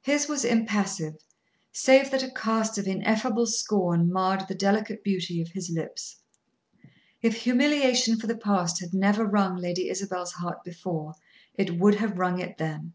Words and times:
His 0.00 0.26
was 0.26 0.42
impassive, 0.46 1.16
save 1.70 2.10
that 2.10 2.22
a 2.22 2.30
cast 2.30 2.78
of 2.78 2.88
ineffable 2.88 3.44
scorn 3.46 4.10
marred 4.10 4.48
the 4.48 4.54
delicate 4.54 5.04
beauty 5.04 5.42
of 5.42 5.50
his 5.50 5.68
lips. 5.68 6.16
If 7.20 7.42
humiliation 7.42 8.18
for 8.18 8.26
the 8.26 8.38
past 8.38 8.80
had 8.80 8.94
never 8.94 9.26
wrung 9.26 9.58
Lady 9.58 9.90
Isabel's 9.90 10.32
heart 10.32 10.64
before, 10.64 11.14
it 11.56 11.78
would 11.78 11.96
have 11.96 12.16
wrung 12.18 12.38
it 12.40 12.56
then. 12.56 12.94